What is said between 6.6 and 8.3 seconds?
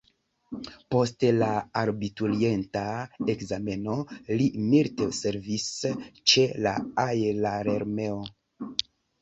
la aerarmeo.